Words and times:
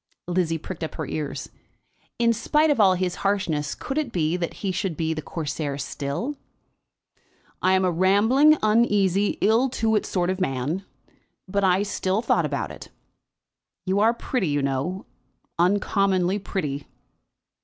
Lizzie 0.27 0.57
pricked 0.57 0.83
up 0.83 0.95
her 0.95 1.05
ears. 1.05 1.47
In 2.17 2.33
spite 2.33 2.71
of 2.71 2.79
all 2.79 2.95
his 2.95 3.17
harshness, 3.21 3.75
could 3.75 3.99
it 3.99 4.11
be 4.11 4.35
that 4.35 4.55
he 4.65 4.71
should 4.71 4.97
be 4.97 5.13
the 5.13 5.21
Corsair 5.21 5.77
still? 5.77 6.37
"I 7.61 7.73
am 7.73 7.85
a 7.85 7.91
rambling, 7.91 8.57
uneasy, 8.63 9.37
ill 9.41 9.69
to 9.69 9.95
do 9.95 10.03
sort 10.03 10.31
of 10.31 10.41
man; 10.41 10.85
but 11.47 11.83
still 11.85 12.17
I 12.17 12.21
thought 12.21 12.47
about 12.47 12.71
it. 12.71 12.89
You 13.85 13.99
are 13.99 14.11
pretty, 14.15 14.47
you 14.47 14.63
know, 14.63 15.05
uncommonly 15.59 16.39
pretty." 16.39 16.87